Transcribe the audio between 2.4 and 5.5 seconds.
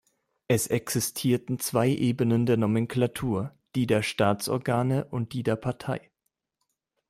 der Nomenklatur: die der Staatsorgane und die